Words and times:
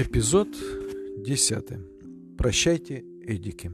Эпизод 0.00 0.46
10. 1.24 2.36
Прощайте, 2.38 3.04
Эдики. 3.20 3.72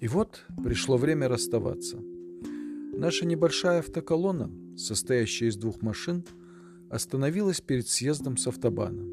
И 0.00 0.08
вот 0.08 0.46
пришло 0.64 0.96
время 0.96 1.28
расставаться. 1.28 1.98
Наша 2.96 3.26
небольшая 3.26 3.80
автоколонна, 3.80 4.50
состоящая 4.78 5.48
из 5.48 5.56
двух 5.56 5.82
машин, 5.82 6.24
остановилась 6.88 7.60
перед 7.60 7.86
съездом 7.86 8.38
с 8.38 8.46
автобана. 8.46 9.04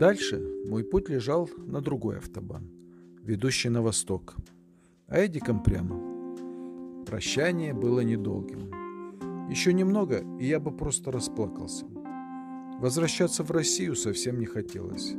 Дальше 0.00 0.42
мой 0.66 0.82
путь 0.82 1.08
лежал 1.08 1.48
на 1.56 1.80
другой 1.80 2.18
автобан, 2.18 2.68
ведущий 3.22 3.68
на 3.68 3.82
восток, 3.82 4.34
а 5.06 5.24
Эдиком 5.24 5.62
прямо. 5.62 7.04
Прощание 7.06 7.72
было 7.72 8.00
недолгим. 8.00 9.48
Еще 9.48 9.72
немного, 9.72 10.24
и 10.40 10.46
я 10.48 10.58
бы 10.58 10.76
просто 10.76 11.12
расплакался. 11.12 11.86
Возвращаться 12.80 13.44
в 13.44 13.50
Россию 13.50 13.94
совсем 13.96 14.38
не 14.38 14.46
хотелось. 14.46 15.14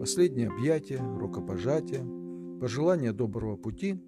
Последнее 0.00 0.48
объятие, 0.48 0.98
рукопожатие, 0.98 2.04
пожелание 2.60 3.12
доброго 3.12 3.56
пути. 3.56 4.00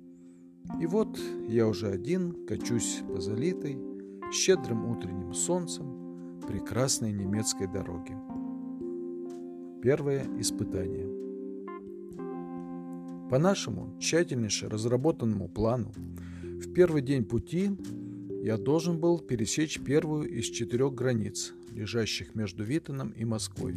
И 0.81 0.87
вот 0.87 1.19
я 1.47 1.69
уже 1.69 1.89
один 1.89 2.47
качусь 2.47 3.03
по 3.07 3.21
залитой, 3.21 3.79
щедрым 4.33 4.91
утренним 4.91 5.35
солнцем 5.35 6.41
прекрасной 6.47 7.13
немецкой 7.13 7.67
дороге. 7.69 8.17
Первое 9.83 10.27
испытание. 10.39 11.09
По 13.31 13.39
нашему 13.39 13.97
тщательнейше 14.01 14.69
разработанному 14.69 15.49
плану, 15.49 15.93
в 16.43 16.73
первый 16.73 17.03
день 17.03 17.25
пути 17.25 17.71
я 18.43 18.57
должен 18.57 18.99
был 18.99 19.21
пересечь 19.21 19.81
первую 19.81 20.29
из 20.29 20.47
четырех 20.47 20.95
границ, 20.95 21.55
лежащих 21.71 22.35
между 22.35 22.65
Виттеном 22.65 23.11
и 23.11 23.25
Москвой, 23.25 23.75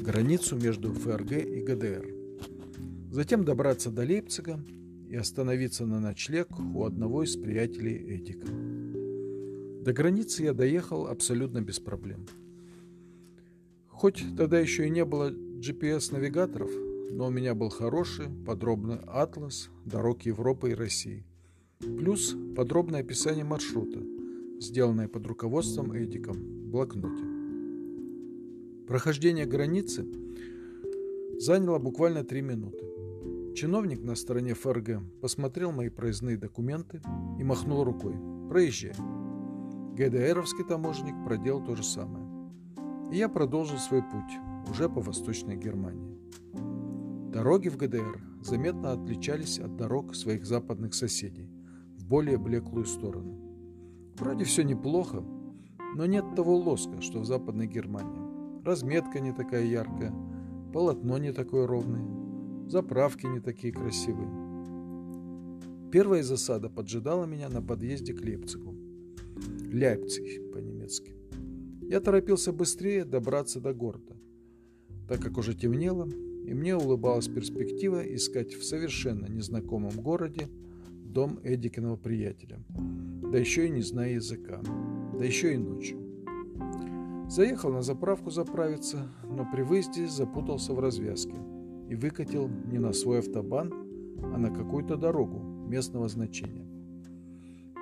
границу 0.00 0.56
между 0.56 0.92
ФРГ 0.92 1.32
и 1.32 1.60
ГДР. 1.60 2.06
Затем 3.10 3.44
добраться 3.44 3.90
до 3.90 4.02
Лейпцига 4.02 4.60
и 5.08 5.16
остановиться 5.16 5.86
на 5.86 6.00
ночлег 6.00 6.48
у 6.74 6.84
одного 6.84 7.22
из 7.22 7.36
приятелей 7.36 8.16
Эдика. 8.16 8.46
До 9.84 9.92
границы 9.92 10.44
я 10.44 10.52
доехал 10.52 11.06
абсолютно 11.06 11.60
без 11.60 11.80
проблем. 11.80 12.26
Хоть 13.88 14.22
тогда 14.36 14.58
еще 14.58 14.86
и 14.86 14.90
не 14.90 15.04
было 15.04 15.30
GPS-навигаторов, 15.30 16.70
но 17.10 17.28
у 17.28 17.30
меня 17.30 17.54
был 17.54 17.70
хороший, 17.70 18.26
подробный 18.46 18.98
атлас 19.06 19.70
дорог 19.84 20.22
Европы 20.22 20.70
и 20.70 20.74
России– 20.74 21.24
Плюс 21.78 22.34
подробное 22.56 23.00
описание 23.00 23.44
маршрута, 23.44 24.00
сделанное 24.60 25.08
под 25.08 25.26
руководством 25.26 25.96
Эдиком 25.96 26.36
в 26.36 26.70
блокноте. 26.70 27.24
Прохождение 28.86 29.46
границы 29.46 30.06
заняло 31.38 31.78
буквально 31.78 32.24
три 32.24 32.42
минуты. 32.42 32.84
Чиновник 33.54 34.02
на 34.02 34.14
стороне 34.14 34.54
ФРГ 34.54 35.00
посмотрел 35.20 35.72
мои 35.72 35.88
проездные 35.88 36.36
документы 36.36 37.00
и 37.38 37.44
махнул 37.44 37.84
рукой. 37.84 38.14
«Проезжай». 38.48 38.94
ГДРовский 39.94 40.64
таможенник 40.64 41.24
проделал 41.24 41.64
то 41.64 41.74
же 41.74 41.82
самое. 41.82 42.24
И 43.12 43.16
я 43.16 43.28
продолжил 43.28 43.78
свой 43.78 44.02
путь, 44.02 44.70
уже 44.70 44.88
по 44.88 45.00
Восточной 45.00 45.56
Германии. 45.56 46.18
Дороги 47.32 47.68
в 47.68 47.76
ГДР 47.76 48.20
заметно 48.42 48.92
отличались 48.92 49.58
от 49.58 49.76
дорог 49.76 50.14
своих 50.14 50.46
западных 50.46 50.94
соседей 50.94 51.50
более 52.08 52.38
блеклую 52.38 52.86
сторону. 52.86 53.47
Вроде 54.18 54.44
все 54.44 54.62
неплохо, 54.62 55.22
но 55.94 56.06
нет 56.06 56.24
того 56.34 56.56
лоска, 56.56 57.00
что 57.00 57.20
в 57.20 57.24
Западной 57.24 57.66
Германии. 57.66 58.64
Разметка 58.64 59.20
не 59.20 59.32
такая 59.32 59.64
яркая, 59.64 60.12
полотно 60.72 61.18
не 61.18 61.32
такое 61.32 61.66
ровное, 61.66 62.04
заправки 62.68 63.26
не 63.26 63.40
такие 63.40 63.72
красивые. 63.72 64.28
Первая 65.92 66.22
засада 66.22 66.68
поджидала 66.68 67.24
меня 67.24 67.48
на 67.48 67.62
подъезде 67.62 68.12
к 68.12 68.20
Лейпцигу. 68.20 68.74
Ляйпциг 69.72 70.52
по-немецки. 70.52 71.14
Я 71.82 72.00
торопился 72.00 72.52
быстрее 72.52 73.04
добраться 73.04 73.60
до 73.60 73.72
города, 73.72 74.16
так 75.08 75.20
как 75.20 75.38
уже 75.38 75.54
темнело, 75.54 76.08
и 76.44 76.52
мне 76.52 76.76
улыбалась 76.76 77.28
перспектива 77.28 78.02
искать 78.02 78.54
в 78.54 78.64
совершенно 78.64 79.26
незнакомом 79.26 79.92
городе 79.92 80.48
дом 80.90 81.38
Эдикиного 81.42 81.96
приятеля, 81.96 82.58
да 83.30 83.38
еще 83.38 83.66
и 83.66 83.70
не 83.70 83.82
зная 83.82 84.14
языка, 84.14 84.60
да 85.18 85.24
еще 85.24 85.54
и 85.54 85.58
ночью. 85.58 85.98
Заехал 87.28 87.70
на 87.70 87.82
заправку 87.82 88.30
заправиться, 88.30 89.08
но 89.24 89.46
при 89.52 89.62
выезде 89.62 90.06
запутался 90.06 90.72
в 90.72 90.80
развязке 90.80 91.36
и 91.88 91.94
выкатил 91.94 92.48
не 92.48 92.78
на 92.78 92.92
свой 92.92 93.18
автобан, 93.18 93.72
а 94.22 94.38
на 94.38 94.50
какую-то 94.50 94.96
дорогу 94.96 95.38
местного 95.68 96.08
значения. 96.08 96.66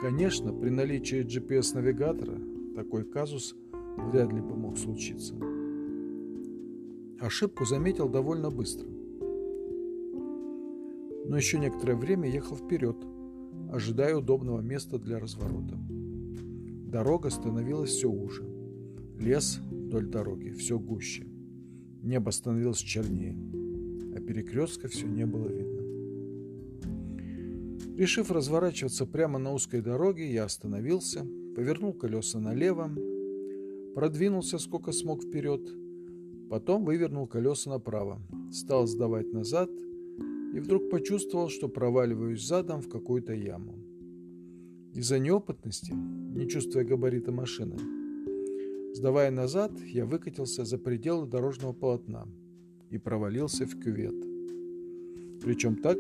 Конечно, 0.01 0.53
при 0.53 0.71
наличии 0.71 1.25
GPS-навигатора 1.25 2.39
такой 2.75 3.05
казус 3.05 3.55
вряд 3.99 4.33
ли 4.33 4.41
бы 4.41 4.57
мог 4.57 4.77
случиться. 4.77 5.35
Ошибку 7.21 7.65
заметил 7.65 8.09
довольно 8.09 8.51
быстро. 8.51 8.89
Но 11.29 11.37
еще 11.37 11.59
некоторое 11.59 11.97
время 11.97 12.29
ехал 12.29 12.57
вперед– 12.57 12.97
ожидая 13.77 14.17
удобного 14.17 14.61
места 14.61 14.99
для 14.99 15.19
разворота. 15.19 15.77
Дорога 15.89 17.31
становилась 17.31 17.91
все 17.91 18.11
уже. 18.11 18.43
Лес 19.19 19.61
вдоль 19.71 20.07
дороги 20.07 20.51
все 20.51 20.79
гуще. 20.79 21.27
Небо 22.03 22.31
становилось 22.31 22.79
чернее, 22.79 23.37
а 24.17 24.21
перекрестка 24.21 24.89
все 24.89 25.07
не 25.07 25.27
было 25.27 25.49
видно. 25.49 25.83
Решив 27.97 28.31
разворачиваться 28.31 29.05
прямо 29.07 29.39
на 29.39 29.53
узкой 29.53 29.83
дороге, 29.83 30.33
я 30.33 30.45
остановился, 30.45 31.27
повернул 31.55 31.93
колеса 31.93 32.39
налево, 32.39 32.91
продвинулся 33.95 34.59
сколько 34.59 34.93
смог 34.93 35.23
вперед, 35.23 35.61
потом 36.49 36.85
вывернул 36.85 37.27
колеса 37.27 37.71
направо, 37.71 38.21
стал 38.53 38.87
сдавать 38.87 39.33
назад– 39.33 39.71
и 40.57 40.59
вдруг 40.59 40.89
почувствовал, 40.89 41.51
что 41.51 41.69
проваливаюсь 41.69 42.43
задом 42.43 42.81
в 42.81 42.89
какую-то 42.89 43.35
яму. 43.35 43.75
Из-за 44.95 45.19
неопытности, 45.19 45.93
не 45.93 46.49
чувствуя 46.49 46.83
габарита 46.83 47.31
машины, 47.31 47.77
сдавая 48.95 49.31
назад, 49.31 49.73
я 49.85 50.07
выкатился 50.07 50.65
за 50.65 50.79
пределы 50.79 51.27
дорожного 51.27 51.75
полотна 51.75 52.27
и 52.89 52.97
провалился 52.97 53.67
в 53.67 53.79
кювет. 53.79 54.15
Причем 55.43 55.77
так 55.77 55.99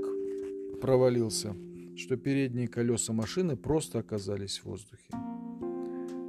провалился, 0.81 1.55
что 1.94 2.17
передние 2.17 2.67
колеса 2.67 3.12
машины 3.12 3.56
просто 3.56 3.99
оказались 3.99 4.61
в 4.61 4.65
воздухе. 4.65 5.11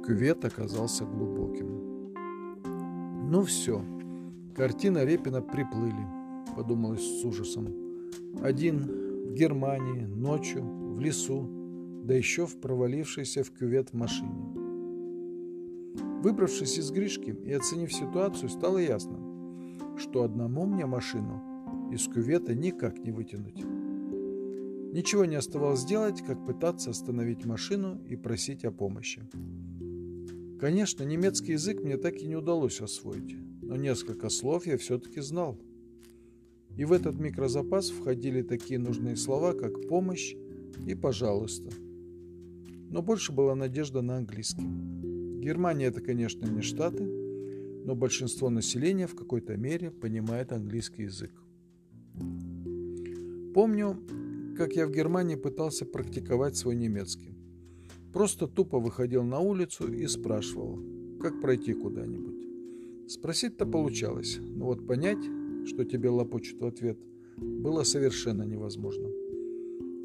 Кювет 0.06 0.44
оказался 0.44 1.06
глубоким. 1.06 2.12
Ну 3.30 3.42
все, 3.44 3.82
картина 4.54 5.06
Репина 5.06 5.40
приплыли, 5.40 6.06
подумалось 6.54 7.20
с 7.20 7.24
ужасом. 7.24 7.87
Один 8.42 8.78
в 9.28 9.32
Германии, 9.34 10.04
ночью, 10.04 10.62
в 10.64 11.00
лесу, 11.00 11.48
да 12.04 12.14
еще 12.14 12.46
в 12.46 12.60
провалившейся 12.60 13.42
в 13.42 13.50
кювет 13.50 13.92
машине. 13.92 14.58
Выбравшись 16.22 16.78
из 16.78 16.90
Гришки 16.90 17.30
и 17.44 17.52
оценив 17.52 17.92
ситуацию, 17.92 18.48
стало 18.48 18.78
ясно, 18.78 19.18
что 19.96 20.22
одному 20.22 20.66
мне 20.66 20.86
машину 20.86 21.42
из 21.92 22.06
кювета 22.08 22.54
никак 22.54 22.98
не 22.98 23.12
вытянуть. 23.12 23.64
Ничего 24.92 25.26
не 25.26 25.36
оставалось 25.36 25.84
делать, 25.84 26.22
как 26.22 26.44
пытаться 26.46 26.90
остановить 26.90 27.44
машину 27.44 28.00
и 28.08 28.16
просить 28.16 28.64
о 28.64 28.70
помощи. 28.70 29.22
Конечно, 30.58 31.04
немецкий 31.04 31.52
язык 31.52 31.82
мне 31.84 31.96
так 31.98 32.16
и 32.16 32.26
не 32.26 32.36
удалось 32.36 32.80
освоить, 32.80 33.36
но 33.62 33.76
несколько 33.76 34.28
слов 34.28 34.66
я 34.66 34.76
все-таки 34.76 35.20
знал. 35.20 35.58
И 36.78 36.84
в 36.84 36.92
этот 36.92 37.18
микрозапас 37.18 37.90
входили 37.90 38.40
такие 38.42 38.78
нужные 38.78 39.16
слова, 39.16 39.52
как 39.52 39.88
«помощь» 39.88 40.36
и 40.86 40.94
«пожалуйста». 40.94 41.70
Но 42.88 43.02
больше 43.02 43.32
была 43.32 43.56
надежда 43.56 44.00
на 44.00 44.18
английский. 44.18 44.64
Германия– 45.42 45.86
это, 45.86 46.00
конечно, 46.00 46.46
не 46.46 46.62
Штаты, 46.62 47.02
но 47.84 47.96
большинство 47.96 48.48
населения 48.48 49.08
в 49.08 49.16
какой-то 49.16 49.56
мере 49.56 49.90
понимает 49.90 50.52
английский 50.52 51.02
язык. 51.02 51.32
Помню, 53.54 53.98
как 54.56 54.76
я 54.76 54.86
в 54.86 54.92
Германии 54.92 55.34
пытался 55.34 55.84
практиковать 55.84 56.56
свой 56.56 56.76
немецкий. 56.76 57.34
Просто 58.12 58.46
тупо 58.46 58.78
выходил 58.78 59.24
на 59.24 59.40
улицу 59.40 59.92
и 59.92 60.06
спрашивал, 60.06 60.78
как 61.20 61.40
пройти 61.40 61.74
куда-нибудь. 61.74 63.10
Спросить-то 63.10 63.66
получалось, 63.66 64.38
но 64.40 64.66
вот 64.66 64.86
понять, 64.86 65.37
что 65.68 65.84
тебе 65.84 66.08
лопочут 66.08 66.60
в 66.60 66.66
ответ, 66.66 66.98
было 67.36 67.82
совершенно 67.84 68.42
невозможно. 68.42 69.08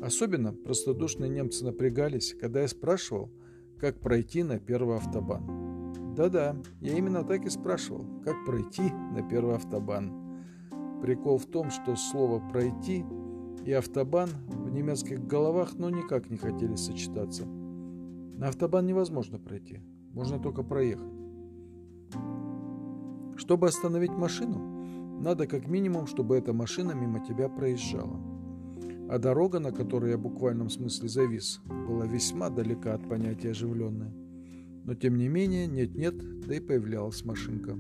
Особенно 0.02 0.54
простодушные 0.54 1.30
немцы 1.30 1.64
напрягались, 1.64 2.36
когда 2.40 2.62
я 2.62 2.68
спрашивал, 2.68 3.32
как 3.80 4.00
пройти 4.00 4.44
на 4.44 4.60
первый 4.60 4.98
автобан. 4.98 6.14
Да-да, 6.16 6.58
я 6.82 6.98
именно 6.98 7.24
так 7.24 7.46
и 7.46 7.50
спрашивал, 7.50 8.06
как 8.24 8.46
пройти 8.46 8.84
на 8.84 9.28
первый 9.28 9.56
автобан. 9.56 10.12
Прикол 11.02 11.38
в 11.38 11.46
том, 11.46 11.70
что 11.72 11.96
слово 11.96 12.42
«пройти» 12.50 13.04
и 13.66 13.72
«автобан» 13.72 14.30
в 14.48 14.70
немецких 14.70 15.26
головах 15.26 15.74
ну 15.76 15.90
никак 15.90 16.30
не 16.30 16.38
хотели 16.38 16.76
сочетаться. 16.76 17.46
На 17.46 18.50
автобан 18.50 18.86
невозможно 18.86 19.40
пройти, 19.40 19.80
можно 20.14 20.40
только 20.40 20.64
проехать. 20.64 21.12
Чтобы 23.38 23.68
остановить 23.68 24.12
машину, 24.12 24.83
надо 25.24 25.48
как 25.48 25.68
минимум, 25.68 26.06
чтобы 26.06 26.36
эта 26.36 26.52
машина 26.52 26.92
мимо 26.92 27.26
тебя 27.26 27.48
проезжала. 27.48 28.20
А 29.10 29.18
дорога, 29.18 29.60
на 29.60 29.72
которой 29.72 30.12
я 30.12 30.18
в 30.18 30.22
буквальном 30.22 30.70
смысле 30.70 31.08
завис, 31.08 31.62
была 31.66 32.06
весьма 32.06 32.50
далека 32.50 32.94
от 32.94 33.08
понятия 33.08 33.52
оживленная. 33.52 34.14
Но 34.84 34.96
тем 34.96 35.18
не 35.18 35.30
менее, 35.30 35.66
нет-нет, 35.68 36.42
да 36.42 36.56
и 36.56 36.60
появлялась 36.60 37.24
машинка. 37.24 37.78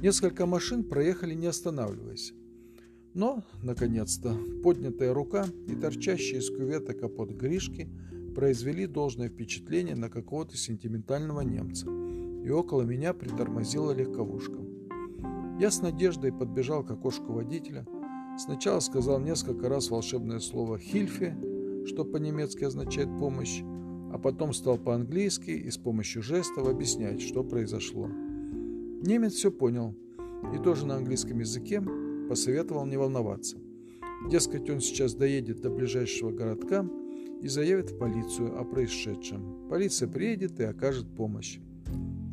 Несколько 0.00 0.46
машин 0.46 0.82
проехали 0.82 1.34
не 1.34 1.46
останавливаясь. 1.46 2.32
Но, 3.12 3.44
наконец-то, 3.62 4.34
поднятая 4.64 5.12
рука 5.12 5.46
и 5.68 5.74
торчащий 5.74 6.38
из 6.38 6.48
кювета 6.48 6.94
капот 6.94 7.32
Гришки 7.32 7.90
произвели 8.34 8.86
должное 8.86 9.28
впечатление 9.28 9.94
на 9.94 10.08
какого-то 10.08 10.56
сентиментального 10.56 11.42
немца, 11.42 11.86
и 11.86 12.48
около 12.48 12.82
меня 12.82 13.12
притормозила 13.12 13.92
легковушка. 13.92 14.71
Я 15.62 15.70
с 15.70 15.80
надеждой 15.80 16.32
подбежал 16.32 16.82
к 16.82 16.90
окошку 16.90 17.34
водителя, 17.34 17.86
сначала 18.36 18.80
сказал 18.80 19.20
несколько 19.20 19.68
раз 19.68 19.90
волшебное 19.90 20.40
слово 20.40 20.76
«хильфе», 20.76 21.36
что 21.86 22.04
по-немецки 22.04 22.64
означает 22.64 23.06
«помощь», 23.20 23.62
а 24.12 24.18
потом 24.18 24.54
стал 24.54 24.76
по-английски 24.76 25.50
и 25.50 25.70
с 25.70 25.78
помощью 25.78 26.20
жестов 26.20 26.66
объяснять, 26.66 27.22
что 27.22 27.44
произошло. 27.44 28.08
Немец 28.08 29.34
все 29.34 29.52
понял 29.52 29.94
и 30.52 30.58
тоже 30.58 30.84
на 30.84 30.96
английском 30.96 31.38
языке 31.38 31.80
посоветовал 32.28 32.84
не 32.84 32.96
волноваться. 32.96 33.56
Дескать, 34.28 34.68
он 34.68 34.80
сейчас 34.80 35.14
доедет 35.14 35.60
до 35.60 35.70
ближайшего 35.70 36.32
городка 36.32 36.84
и 37.40 37.46
заявит 37.46 37.92
в 37.92 37.98
полицию 37.98 38.58
о 38.60 38.64
происшедшем. 38.64 39.68
Полиция 39.70 40.08
приедет 40.08 40.58
и 40.58 40.64
окажет 40.64 41.06
помощь. 41.14 41.60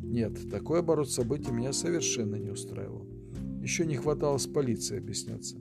Нет, 0.02 0.50
такой 0.50 0.80
оборот 0.80 1.08
событий 1.08 1.52
меня 1.52 1.72
совершенно 1.72 2.34
не 2.34 2.50
устраивал. 2.50 3.19
Еще 3.60 3.84
не 3.84 3.96
хватало 3.96 4.38
с 4.38 4.46
полицией 4.46 5.00
объясняться. 5.00 5.56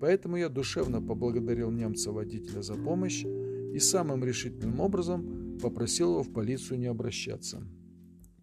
Поэтому 0.00 0.36
я 0.36 0.48
душевно 0.48 1.02
поблагодарил 1.02 1.70
немца-водителя 1.70 2.62
за 2.62 2.74
помощь 2.74 3.24
и 3.24 3.78
самым 3.78 4.24
решительным 4.24 4.80
образом 4.80 5.58
попросил 5.60 6.12
его 6.12 6.22
в 6.22 6.32
полицию 6.32 6.78
не 6.78 6.86
обращаться. 6.86 7.62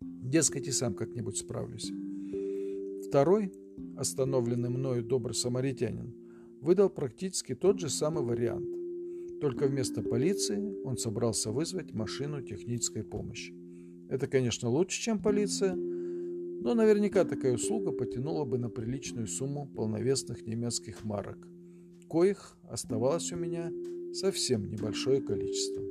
Дескать, 0.01 0.67
и 0.67 0.71
сам 0.71 0.95
как-нибудь 0.95 1.37
справлюсь. 1.37 1.91
Второй, 3.07 3.53
остановленный 3.97 4.69
мною 4.69 5.03
добрый 5.03 5.35
самаритянин, 5.35 6.15
выдал 6.59 6.89
практически 6.89 7.55
тот 7.55 7.79
же 7.79 7.89
самый 7.89 8.23
вариант. 8.23 8.67
Только 9.39 9.67
вместо 9.67 10.01
полиции 10.01 10.83
он 10.83 10.97
собрался 10.97 11.51
вызвать 11.51 11.93
машину 11.93 12.41
технической 12.41 13.03
помощи. 13.03 13.53
Это, 14.09 14.27
конечно, 14.27 14.69
лучше, 14.69 15.01
чем 15.01 15.21
полиция, 15.21 15.77
но 16.63 16.75
наверняка 16.75 17.25
такая 17.25 17.55
услуга 17.55 17.91
потянула 17.91 18.45
бы 18.45 18.57
на 18.57 18.69
приличную 18.69 19.27
сумму 19.27 19.67
полновесных 19.75 20.47
немецких 20.47 21.03
марок, 21.03 21.37
коих 22.09 22.57
оставалось 22.69 23.33
у 23.33 23.35
меня 23.35 23.69
совсем 24.13 24.69
небольшое 24.69 25.21
количество. 25.21 25.83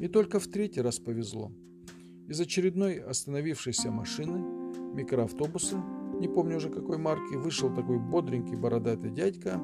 И 0.00 0.08
только 0.08 0.40
в 0.40 0.46
третий 0.46 0.80
раз 0.80 0.98
повезло. 0.98 1.52
Из 2.26 2.40
очередной 2.40 3.00
остановившейся 3.00 3.90
машины, 3.90 4.38
микроавтобуса, 4.94 5.84
не 6.18 6.26
помню 6.26 6.56
уже 6.56 6.70
какой 6.70 6.96
марки, 6.96 7.34
вышел 7.34 7.68
такой 7.74 7.98
бодренький 7.98 8.56
бородатый 8.56 9.10
дядька, 9.10 9.60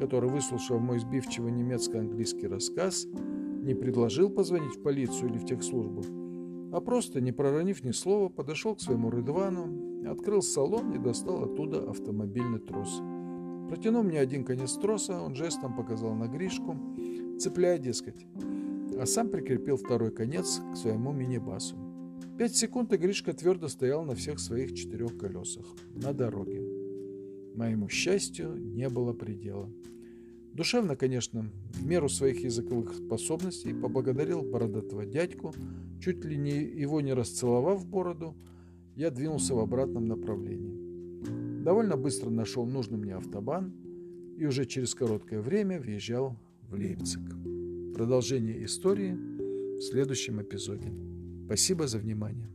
который, 0.00 0.28
выслушав 0.28 0.80
мой 0.80 0.98
сбивчивый 0.98 1.52
немецко-английский 1.52 2.48
рассказ, 2.48 3.06
не 3.06 3.74
предложил 3.74 4.28
позвонить 4.28 4.74
в 4.74 4.82
полицию 4.82 5.30
или 5.30 5.38
в 5.38 5.44
техслужбу, 5.44 6.02
а 6.72 6.80
просто, 6.80 7.20
не 7.20 7.32
проронив 7.32 7.84
ни 7.84 7.92
слова, 7.92 8.28
подошел 8.28 8.74
к 8.74 8.80
своему 8.80 9.10
Рыдвану, 9.10 10.10
открыл 10.10 10.42
салон 10.42 10.92
и 10.92 10.98
достал 10.98 11.44
оттуда 11.44 11.90
автомобильный 11.90 12.60
трос. 12.60 13.00
Протянув 13.68 14.04
мне 14.04 14.20
один 14.20 14.44
конец 14.44 14.74
троса, 14.74 15.20
он 15.20 15.34
жестом 15.34 15.76
показал 15.76 16.14
на 16.14 16.26
Гришку, 16.26 16.76
цепляя, 17.38 17.78
дескать, 17.78 18.26
а 18.98 19.06
сам 19.06 19.28
прикрепил 19.28 19.76
второй 19.76 20.10
конец 20.10 20.60
к 20.72 20.76
своему 20.76 21.12
мини-басу. 21.12 21.76
Пять 22.38 22.56
секунд, 22.56 22.92
и 22.92 22.96
Гришка 22.96 23.32
твердо 23.32 23.68
стоял 23.68 24.04
на 24.04 24.14
всех 24.14 24.38
своих 24.38 24.74
четырех 24.74 25.18
колесах 25.18 25.66
на 25.94 26.12
дороге. 26.12 26.62
Моему 27.54 27.88
счастью 27.88 28.56
не 28.56 28.88
было 28.88 29.12
предела. 29.12 29.68
Душевно, 30.58 30.96
конечно, 30.96 31.48
в 31.74 31.86
меру 31.86 32.08
своих 32.08 32.42
языковых 32.42 32.92
способностей 32.92 33.72
поблагодарил 33.72 34.42
бородатого 34.42 35.06
дядьку, 35.06 35.54
чуть 36.00 36.24
ли 36.24 36.36
не 36.36 36.50
его 36.50 37.00
не 37.00 37.12
расцеловав 37.12 37.86
бороду, 37.86 38.34
я 38.96 39.12
двинулся 39.12 39.54
в 39.54 39.60
обратном 39.60 40.08
направлении. 40.08 41.62
Довольно 41.62 41.96
быстро 41.96 42.28
нашел 42.30 42.66
нужный 42.66 42.98
мне 42.98 43.14
автобан 43.14 43.72
и 44.36 44.46
уже 44.46 44.64
через 44.64 44.96
короткое 44.96 45.42
время 45.42 45.78
въезжал 45.78 46.36
в 46.68 46.74
Лейпциг. 46.74 47.22
Продолжение 47.94 48.64
истории 48.64 49.12
в 49.12 49.80
следующем 49.80 50.42
эпизоде. 50.42 50.92
Спасибо 51.46 51.86
за 51.86 51.98
внимание. 51.98 52.48